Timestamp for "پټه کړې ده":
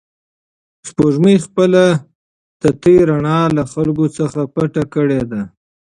4.53-5.41